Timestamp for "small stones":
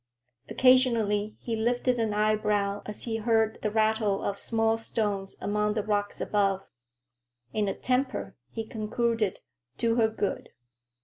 4.39-5.35